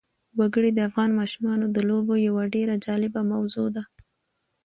[0.39, 3.83] وګړي د افغان ماشومانو د لوبو یوه ډېره جالبه موضوع ده.